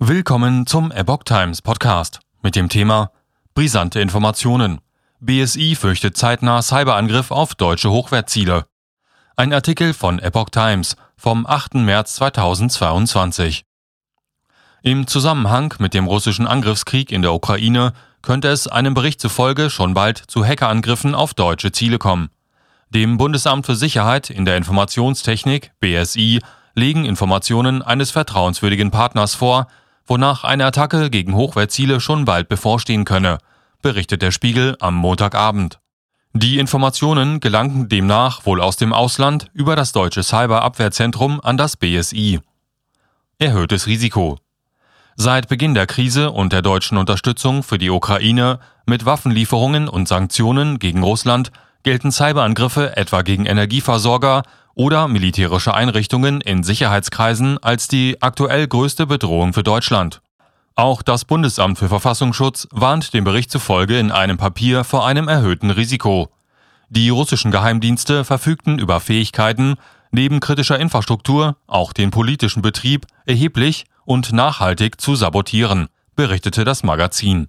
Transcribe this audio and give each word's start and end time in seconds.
Willkommen 0.00 0.64
zum 0.68 0.92
Epoch 0.92 1.24
Times 1.24 1.60
Podcast 1.60 2.20
mit 2.40 2.54
dem 2.54 2.68
Thema 2.68 3.10
Brisante 3.52 3.98
Informationen. 3.98 4.80
BSI 5.18 5.74
fürchtet 5.74 6.16
zeitnah 6.16 6.62
Cyberangriff 6.62 7.32
auf 7.32 7.56
deutsche 7.56 7.90
Hochwertziele. 7.90 8.66
Ein 9.34 9.52
Artikel 9.52 9.92
von 9.92 10.20
Epoch 10.20 10.50
Times 10.50 10.94
vom 11.16 11.46
8. 11.46 11.74
März 11.74 12.14
2022. 12.14 13.64
Im 14.82 15.08
Zusammenhang 15.08 15.74
mit 15.80 15.94
dem 15.94 16.06
russischen 16.06 16.46
Angriffskrieg 16.46 17.10
in 17.10 17.22
der 17.22 17.34
Ukraine 17.34 17.92
könnte 18.22 18.46
es 18.50 18.68
einem 18.68 18.94
Bericht 18.94 19.20
zufolge 19.20 19.68
schon 19.68 19.94
bald 19.94 20.18
zu 20.18 20.46
Hackerangriffen 20.46 21.16
auf 21.16 21.34
deutsche 21.34 21.72
Ziele 21.72 21.98
kommen. 21.98 22.30
Dem 22.90 23.16
Bundesamt 23.16 23.66
für 23.66 23.74
Sicherheit 23.74 24.30
in 24.30 24.44
der 24.44 24.58
Informationstechnik 24.58 25.72
BSI 25.80 26.38
legen 26.76 27.04
Informationen 27.04 27.82
eines 27.82 28.12
vertrauenswürdigen 28.12 28.92
Partners 28.92 29.34
vor, 29.34 29.66
wonach 30.08 30.42
eine 30.42 30.66
Attacke 30.66 31.10
gegen 31.10 31.34
Hochwertziele 31.34 32.00
schon 32.00 32.24
bald 32.24 32.48
bevorstehen 32.48 33.04
könne, 33.04 33.38
berichtet 33.82 34.22
der 34.22 34.32
Spiegel 34.32 34.76
am 34.80 34.94
Montagabend. 34.94 35.78
Die 36.32 36.58
Informationen 36.58 37.40
gelangten 37.40 37.88
demnach 37.88 38.44
wohl 38.44 38.60
aus 38.60 38.76
dem 38.76 38.92
Ausland 38.92 39.50
über 39.52 39.76
das 39.76 39.92
deutsche 39.92 40.22
Cyberabwehrzentrum 40.22 41.40
an 41.40 41.56
das 41.56 41.76
BSI. 41.76 42.40
Erhöhtes 43.38 43.86
Risiko. 43.86 44.38
Seit 45.16 45.48
Beginn 45.48 45.74
der 45.74 45.86
Krise 45.86 46.30
und 46.30 46.52
der 46.52 46.62
deutschen 46.62 46.96
Unterstützung 46.98 47.62
für 47.62 47.78
die 47.78 47.90
Ukraine 47.90 48.60
mit 48.86 49.04
Waffenlieferungen 49.04 49.88
und 49.88 50.06
Sanktionen 50.06 50.78
gegen 50.78 51.02
Russland 51.02 51.50
gelten 51.82 52.12
Cyberangriffe 52.12 52.96
etwa 52.96 53.22
gegen 53.22 53.46
Energieversorger 53.46 54.42
oder 54.78 55.08
militärische 55.08 55.74
Einrichtungen 55.74 56.40
in 56.40 56.62
Sicherheitskreisen 56.62 57.58
als 57.58 57.88
die 57.88 58.16
aktuell 58.20 58.68
größte 58.68 59.06
Bedrohung 59.06 59.52
für 59.52 59.64
Deutschland. 59.64 60.22
Auch 60.76 61.02
das 61.02 61.24
Bundesamt 61.24 61.80
für 61.80 61.88
Verfassungsschutz 61.88 62.68
warnt 62.70 63.12
dem 63.12 63.24
Bericht 63.24 63.50
zufolge 63.50 63.98
in 63.98 64.12
einem 64.12 64.36
Papier 64.36 64.84
vor 64.84 65.04
einem 65.04 65.26
erhöhten 65.26 65.72
Risiko. 65.72 66.28
Die 66.90 67.08
russischen 67.08 67.50
Geheimdienste 67.50 68.24
verfügten 68.24 68.78
über 68.78 69.00
Fähigkeiten, 69.00 69.74
neben 70.12 70.38
kritischer 70.38 70.78
Infrastruktur 70.78 71.56
auch 71.66 71.92
den 71.92 72.12
politischen 72.12 72.62
Betrieb 72.62 73.04
erheblich 73.26 73.84
und 74.04 74.32
nachhaltig 74.32 75.00
zu 75.00 75.16
sabotieren, 75.16 75.88
berichtete 76.14 76.64
das 76.64 76.84
Magazin. 76.84 77.48